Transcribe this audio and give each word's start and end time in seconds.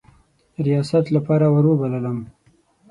ریاست 0.65 1.05
لپاره 1.15 1.45
وروبللم. 1.53 2.17